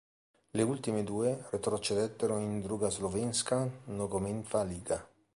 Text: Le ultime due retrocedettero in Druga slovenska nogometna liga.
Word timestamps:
Le 0.49 0.63
ultime 0.63 1.03
due 1.03 1.45
retrocedettero 1.51 2.39
in 2.39 2.59
Druga 2.59 2.89
slovenska 2.89 3.69
nogometna 3.85 4.63
liga. 4.63 5.07